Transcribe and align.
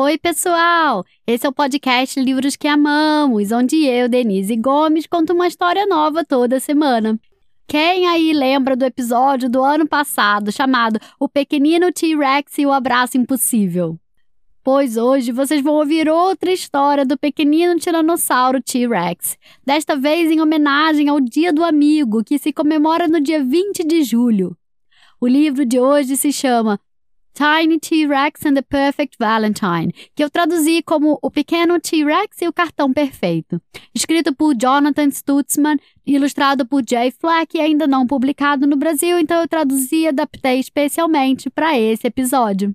Oi, 0.00 0.16
pessoal! 0.16 1.04
Esse 1.26 1.44
é 1.44 1.48
o 1.48 1.52
podcast 1.52 2.20
Livros 2.20 2.54
que 2.54 2.68
Amamos, 2.68 3.50
onde 3.50 3.84
eu, 3.84 4.08
Denise 4.08 4.54
Gomes, 4.54 5.08
conto 5.08 5.32
uma 5.32 5.48
história 5.48 5.84
nova 5.86 6.24
toda 6.24 6.60
semana. 6.60 7.18
Quem 7.66 8.06
aí 8.06 8.32
lembra 8.32 8.76
do 8.76 8.84
episódio 8.84 9.50
do 9.50 9.60
ano 9.60 9.88
passado 9.88 10.52
chamado 10.52 11.00
O 11.18 11.28
Pequenino 11.28 11.90
T-Rex 11.90 12.58
e 12.58 12.64
o 12.64 12.70
Abraço 12.70 13.18
Impossível? 13.18 13.98
Pois 14.62 14.96
hoje 14.96 15.32
vocês 15.32 15.60
vão 15.64 15.74
ouvir 15.74 16.08
outra 16.08 16.52
história 16.52 17.04
do 17.04 17.18
pequenino 17.18 17.76
tiranossauro 17.76 18.62
T-Rex, 18.62 19.36
desta 19.66 19.96
vez 19.96 20.30
em 20.30 20.40
homenagem 20.40 21.08
ao 21.08 21.18
Dia 21.18 21.52
do 21.52 21.64
Amigo, 21.64 22.22
que 22.22 22.38
se 22.38 22.52
comemora 22.52 23.08
no 23.08 23.20
dia 23.20 23.42
20 23.42 23.82
de 23.82 24.04
julho. 24.04 24.56
O 25.20 25.26
livro 25.26 25.66
de 25.66 25.80
hoje 25.80 26.16
se 26.16 26.32
chama 26.32 26.78
Tiny 27.34 27.78
T-Rex 27.78 28.44
and 28.46 28.54
the 28.54 28.62
Perfect 28.62 29.16
Valentine, 29.18 29.92
que 30.14 30.24
eu 30.24 30.30
traduzi 30.30 30.82
como 30.82 31.18
O 31.22 31.30
Pequeno 31.30 31.78
T-Rex 31.80 32.42
e 32.42 32.48
o 32.48 32.52
Cartão 32.52 32.92
Perfeito. 32.92 33.60
Escrito 33.94 34.34
por 34.34 34.54
Jonathan 34.54 35.10
Stutzman, 35.10 35.78
ilustrado 36.06 36.66
por 36.66 36.82
Jay 36.88 37.10
Fleck 37.10 37.56
e 37.56 37.60
ainda 37.60 37.86
não 37.86 38.06
publicado 38.06 38.66
no 38.66 38.76
Brasil, 38.76 39.18
então 39.18 39.40
eu 39.40 39.48
traduzi 39.48 39.96
e 39.96 40.08
adaptei 40.08 40.58
especialmente 40.58 41.48
para 41.48 41.78
esse 41.78 42.06
episódio. 42.06 42.74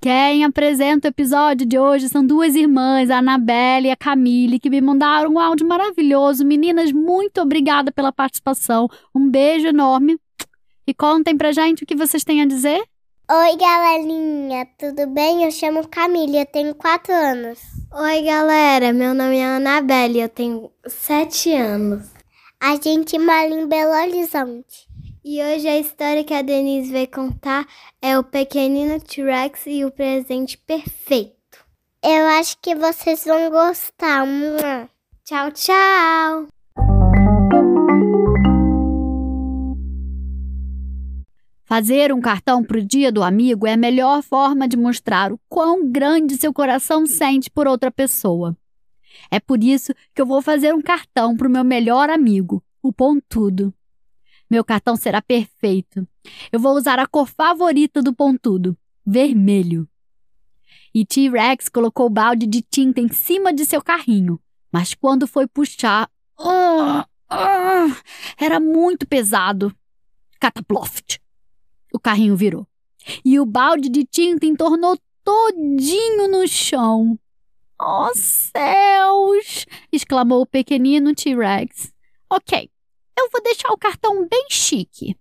Quem 0.00 0.44
apresenta 0.44 1.08
o 1.08 1.10
episódio 1.10 1.66
de 1.66 1.76
hoje 1.76 2.08
são 2.08 2.24
duas 2.24 2.54
irmãs, 2.54 3.10
a 3.10 3.18
Anabelle 3.18 3.88
e 3.88 3.90
a 3.90 3.96
Camille, 3.96 4.60
que 4.60 4.70
me 4.70 4.80
mandaram 4.80 5.32
um 5.32 5.40
áudio 5.40 5.66
maravilhoso. 5.66 6.44
Meninas, 6.44 6.92
muito 6.92 7.40
obrigada 7.40 7.90
pela 7.90 8.12
participação. 8.12 8.88
Um 9.12 9.28
beijo 9.28 9.66
enorme. 9.66 10.16
E 10.86 10.94
contem 10.94 11.36
pra 11.36 11.50
gente 11.50 11.82
o 11.82 11.86
que 11.86 11.96
vocês 11.96 12.22
têm 12.22 12.40
a 12.40 12.46
dizer. 12.46 12.80
Oi, 13.30 13.56
galerinha, 13.58 14.66
tudo 14.78 15.06
bem? 15.06 15.44
Eu 15.44 15.50
chamo 15.50 15.86
Camila, 15.86 16.38
eu 16.38 16.46
tenho 16.46 16.74
4 16.74 17.12
anos. 17.12 17.58
Oi, 17.92 18.22
galera, 18.22 18.90
meu 18.94 19.12
nome 19.12 19.36
é 19.36 19.44
Anabelle, 19.44 20.22
eu 20.22 20.30
tenho 20.30 20.72
7 20.86 21.52
anos. 21.52 22.08
A 22.58 22.76
gente 22.76 23.18
mora 23.18 23.50
em 23.50 23.66
Belo 23.66 23.92
Horizonte. 23.92 24.88
E 25.22 25.42
hoje 25.42 25.68
a 25.68 25.78
história 25.78 26.24
que 26.24 26.32
a 26.32 26.40
Denise 26.40 26.90
vai 26.90 27.06
contar 27.06 27.66
é 28.00 28.18
o 28.18 28.24
pequenino 28.24 28.98
T-Rex 28.98 29.66
e 29.66 29.84
o 29.84 29.90
presente 29.90 30.56
perfeito. 30.56 31.36
Eu 32.02 32.24
acho 32.28 32.56
que 32.62 32.74
vocês 32.74 33.26
vão 33.26 33.50
gostar. 33.50 34.26
Tchau, 35.26 35.52
tchau! 35.52 36.46
Fazer 41.68 42.14
um 42.14 42.20
cartão 42.22 42.64
para 42.64 42.78
o 42.78 42.82
dia 42.82 43.12
do 43.12 43.22
amigo 43.22 43.66
é 43.66 43.74
a 43.74 43.76
melhor 43.76 44.22
forma 44.22 44.66
de 44.66 44.74
mostrar 44.74 45.30
o 45.30 45.38
quão 45.50 45.86
grande 45.92 46.38
seu 46.38 46.50
coração 46.50 47.04
sente 47.04 47.50
por 47.50 47.66
outra 47.68 47.90
pessoa. 47.90 48.56
É 49.30 49.38
por 49.38 49.62
isso 49.62 49.92
que 50.14 50.22
eu 50.22 50.24
vou 50.24 50.40
fazer 50.40 50.74
um 50.74 50.80
cartão 50.80 51.36
para 51.36 51.46
o 51.46 51.50
meu 51.50 51.62
melhor 51.62 52.08
amigo, 52.08 52.64
o 52.82 52.90
Pontudo. 52.90 53.74
Meu 54.50 54.64
cartão 54.64 54.96
será 54.96 55.20
perfeito. 55.20 56.08
Eu 56.50 56.58
vou 56.58 56.74
usar 56.74 56.98
a 56.98 57.06
cor 57.06 57.28
favorita 57.28 58.00
do 58.00 58.14
Pontudo, 58.14 58.74
vermelho. 59.04 59.86
E 60.94 61.04
T-Rex 61.04 61.68
colocou 61.68 62.06
o 62.06 62.10
balde 62.10 62.46
de 62.46 62.62
tinta 62.62 62.98
em 62.98 63.12
cima 63.12 63.52
de 63.52 63.66
seu 63.66 63.82
carrinho, 63.82 64.40
mas 64.72 64.94
quando 64.94 65.26
foi 65.26 65.46
puxar, 65.46 66.10
oh, 66.38 67.04
oh, 67.30 68.42
era 68.42 68.58
muito 68.58 69.06
pesado. 69.06 69.70
Cataploft! 70.40 71.20
O 71.98 72.00
carrinho 72.00 72.36
virou. 72.36 72.64
E 73.24 73.40
o 73.40 73.44
balde 73.44 73.88
de 73.88 74.04
tinta 74.04 74.46
entornou 74.46 74.96
todinho 75.24 76.28
no 76.28 76.46
chão. 76.46 77.18
Oh, 77.76 78.14
céus! 78.14 79.66
exclamou 79.90 80.42
o 80.42 80.46
pequenino 80.46 81.12
T-Rex. 81.12 81.92
Ok, 82.30 82.70
eu 83.18 83.28
vou 83.32 83.42
deixar 83.42 83.72
o 83.72 83.76
cartão 83.76 84.28
bem 84.28 84.46
chique. 84.48 85.16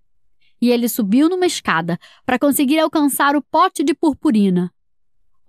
E 0.61 0.69
ele 0.69 0.87
subiu 0.87 1.27
numa 1.27 1.47
escada 1.47 1.97
para 2.23 2.37
conseguir 2.37 2.77
alcançar 2.77 3.35
o 3.35 3.41
pote 3.41 3.83
de 3.83 3.95
purpurina. 3.95 4.71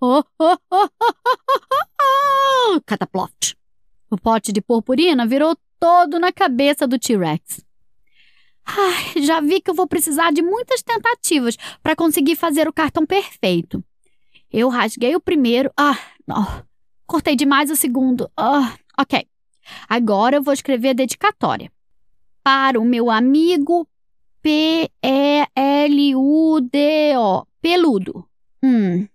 Oh, 0.01 0.23
oh, 0.39 0.57
oh, 0.71 0.89
oh, 1.03 1.07
oh, 1.61 2.73
oh, 2.73 2.81
Cataploft! 2.87 3.55
O 4.09 4.17
pote 4.17 4.51
de 4.51 4.61
purpurina 4.61 5.27
virou 5.27 5.55
todo 5.79 6.17
na 6.17 6.31
cabeça 6.31 6.87
do 6.87 6.97
T-Rex. 6.97 7.63
Ai, 8.77 9.23
já 9.23 9.41
vi 9.41 9.59
que 9.59 9.71
eu 9.71 9.75
vou 9.75 9.87
precisar 9.87 10.31
de 10.31 10.41
muitas 10.41 10.81
tentativas 10.83 11.57
para 11.81 11.95
conseguir 11.95 12.35
fazer 12.35 12.67
o 12.67 12.73
cartão 12.73 13.05
perfeito. 13.05 13.83
Eu 14.51 14.69
rasguei 14.69 15.15
o 15.15 15.21
primeiro. 15.21 15.71
Ah, 15.77 15.97
não. 16.27 16.63
Cortei 17.07 17.35
demais 17.35 17.71
o 17.71 17.75
segundo. 17.75 18.29
Ah, 18.37 18.75
ok. 18.97 19.25
Agora 19.87 20.35
eu 20.35 20.43
vou 20.43 20.53
escrever 20.53 20.89
a 20.89 20.93
dedicatória. 20.93 21.71
Para 22.43 22.79
o 22.79 22.85
meu 22.85 23.09
amigo 23.09 23.87
P-E-L-U-D-O. 24.41 24.97
Peludo. 27.61 28.25
Hum. 28.63 29.07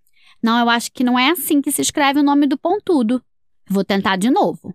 Não, 0.42 0.58
eu 0.58 0.68
acho 0.68 0.92
que 0.92 1.02
não 1.04 1.18
é 1.18 1.30
assim 1.30 1.62
que 1.62 1.72
se 1.72 1.80
escreve 1.80 2.20
o 2.20 2.24
nome 2.24 2.46
do 2.46 2.58
pontudo. 2.58 3.22
Vou 3.68 3.84
tentar 3.84 4.16
de 4.16 4.30
novo. 4.30 4.74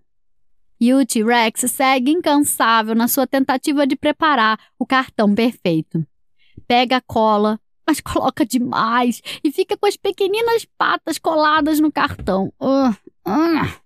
E 0.80 0.94
o 0.94 1.04
T-Rex 1.04 1.70
segue 1.70 2.10
incansável 2.10 2.94
na 2.94 3.06
sua 3.06 3.26
tentativa 3.26 3.86
de 3.86 3.96
preparar 3.96 4.58
o 4.78 4.86
cartão 4.86 5.34
perfeito. 5.34 6.02
Pega 6.66 6.96
a 6.96 7.00
cola, 7.02 7.60
mas 7.86 8.00
coloca 8.00 8.46
demais 8.46 9.20
e 9.44 9.52
fica 9.52 9.76
com 9.76 9.86
as 9.86 9.96
pequeninas 9.96 10.64
patas 10.78 11.18
coladas 11.18 11.78
no 11.80 11.92
cartão. 11.92 12.50
Uh, 12.58 12.90
uh. 13.28 13.80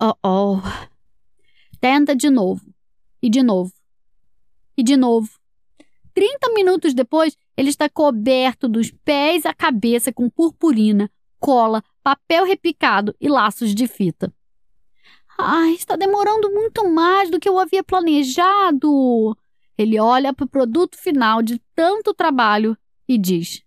Oh, 0.00 0.14
oh. 0.24 0.60
Tenta 1.80 2.16
de 2.16 2.30
novo. 2.30 2.62
E 3.22 3.30
de 3.30 3.42
novo. 3.42 3.72
E 4.76 4.82
de 4.82 4.96
novo. 4.96 5.30
Trinta 6.12 6.52
minutos 6.52 6.94
depois, 6.94 7.36
ele 7.56 7.68
está 7.68 7.88
coberto 7.88 8.68
dos 8.68 8.90
pés 8.90 9.46
à 9.46 9.54
cabeça 9.54 10.12
com 10.12 10.28
purpurina, 10.28 11.08
cola, 11.38 11.82
papel 12.02 12.44
repicado 12.44 13.14
e 13.20 13.28
laços 13.28 13.72
de 13.72 13.86
fita. 13.86 14.32
Ai, 15.40 15.74
está 15.74 15.94
demorando 15.94 16.50
muito 16.50 16.88
mais 16.88 17.30
do 17.30 17.38
que 17.38 17.48
eu 17.48 17.60
havia 17.60 17.84
planejado. 17.84 19.36
Ele 19.78 20.00
olha 20.00 20.34
para 20.34 20.44
o 20.44 20.48
produto 20.48 20.98
final 20.98 21.40
de 21.40 21.62
tanto 21.76 22.12
trabalho 22.12 22.76
e 23.06 23.16
diz: 23.16 23.62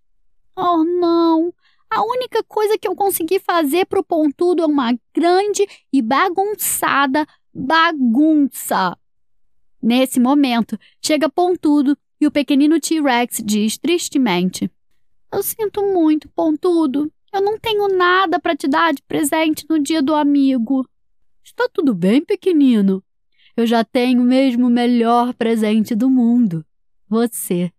Oh, 0.54 0.84
não! 0.84 1.54
A 1.90 2.04
única 2.04 2.44
coisa 2.44 2.78
que 2.78 2.88
eu 2.88 2.94
consegui 2.94 3.40
fazer 3.40 3.86
para 3.86 4.00
o 4.00 4.04
pontudo 4.04 4.62
é 4.62 4.66
uma 4.66 4.94
grande 5.14 5.66
e 5.92 6.02
bagunçada 6.02 7.26
bagunça. 7.54 8.98
Nesse 9.82 10.20
momento, 10.20 10.78
chega 11.02 11.30
Pontudo 11.30 11.98
e 12.20 12.28
o 12.28 12.32
pequenino 12.32 12.80
T-Rex 12.82 13.42
diz 13.46 13.78
tristemente: 13.78 14.70
Eu 15.32 15.42
sinto 15.42 15.82
muito, 15.82 16.28
Pontudo. 16.30 17.12
Eu 17.34 17.42
não 17.42 17.58
tenho 17.58 17.88
nada 17.88 18.40
para 18.42 18.58
te 18.58 18.68
dar 18.68 18.94
de 18.94 19.02
presente 19.04 19.66
no 19.70 19.80
dia 19.80 20.02
do 20.02 20.14
amigo. 20.14 20.86
Está 21.44 21.68
tudo 21.72 21.94
bem, 21.94 22.24
pequenino? 22.24 23.04
Eu 23.58 23.66
já 23.66 23.84
tenho 23.84 24.22
mesmo 24.22 24.68
o 24.68 24.70
melhor 24.70 25.34
presente 25.34 25.96
do 25.96 26.10
mundo: 26.10 26.64
você. 27.10 27.72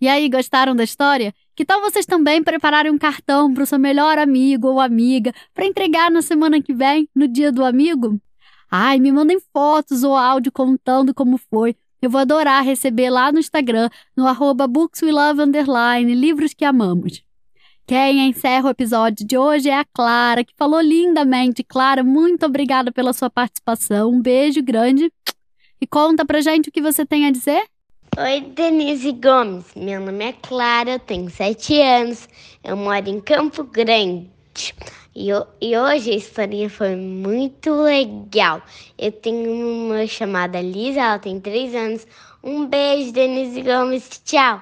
E 0.00 0.08
aí, 0.08 0.28
gostaram 0.28 0.74
da 0.74 0.84
história? 0.84 1.34
Que 1.54 1.64
tal 1.64 1.80
vocês 1.80 2.04
também 2.04 2.42
prepararem 2.42 2.92
um 2.92 2.98
cartão 2.98 3.52
para 3.52 3.62
o 3.62 3.66
seu 3.66 3.78
melhor 3.78 4.18
amigo 4.18 4.68
ou 4.68 4.80
amiga 4.80 5.32
para 5.54 5.66
entregar 5.66 6.10
na 6.10 6.20
semana 6.20 6.60
que 6.60 6.74
vem, 6.74 7.08
no 7.14 7.26
dia 7.26 7.50
do 7.50 7.64
amigo? 7.64 8.20
Ai, 8.70 8.98
me 8.98 9.10
mandem 9.10 9.38
fotos 9.52 10.02
ou 10.02 10.14
áudio 10.14 10.52
contando 10.52 11.14
como 11.14 11.38
foi. 11.38 11.76
Eu 12.00 12.10
vou 12.10 12.20
adorar 12.20 12.62
receber 12.62 13.08
lá 13.08 13.32
no 13.32 13.38
Instagram, 13.38 13.88
no 14.16 14.26
arroba 14.26 14.66
bookswelove, 14.66 15.42
livros 16.14 16.52
que 16.52 16.64
amamos. 16.64 17.25
Quem 17.86 18.28
encerra 18.28 18.66
o 18.66 18.70
episódio 18.70 19.24
de 19.24 19.38
hoje 19.38 19.70
é 19.70 19.78
a 19.78 19.84
Clara, 19.84 20.42
que 20.42 20.52
falou 20.56 20.80
lindamente. 20.80 21.62
Clara, 21.62 22.02
muito 22.02 22.44
obrigada 22.44 22.90
pela 22.90 23.12
sua 23.12 23.30
participação. 23.30 24.10
Um 24.10 24.20
beijo 24.20 24.60
grande. 24.60 25.08
E 25.80 25.86
conta 25.86 26.24
pra 26.24 26.40
gente 26.40 26.68
o 26.68 26.72
que 26.72 26.82
você 26.82 27.06
tem 27.06 27.26
a 27.26 27.30
dizer. 27.30 27.62
Oi, 28.18 28.40
Denise 28.40 29.12
Gomes. 29.12 29.66
Meu 29.76 30.00
nome 30.00 30.24
é 30.24 30.32
Clara, 30.32 30.90
eu 30.90 30.98
tenho 30.98 31.30
sete 31.30 31.80
anos. 31.80 32.28
Eu 32.64 32.76
moro 32.76 33.08
em 33.08 33.20
Campo 33.20 33.62
Grande. 33.62 34.28
E, 35.14 35.28
e 35.60 35.78
hoje 35.78 36.10
a 36.10 36.16
historinha 36.16 36.68
foi 36.68 36.96
muito 36.96 37.70
legal. 37.70 38.62
Eu 38.98 39.12
tenho 39.12 39.48
uma 39.86 40.08
chamada 40.08 40.60
Lisa, 40.60 41.02
ela 41.02 41.18
tem 41.20 41.38
três 41.38 41.72
anos. 41.72 42.04
Um 42.42 42.66
beijo, 42.66 43.12
Denise 43.12 43.62
Gomes. 43.62 44.20
Tchau. 44.24 44.60